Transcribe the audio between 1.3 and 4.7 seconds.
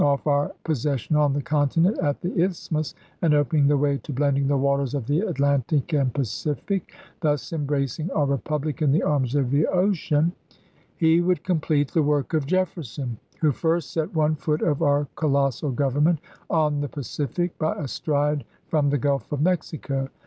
the continent at the Isthmus, and opening the way to blending the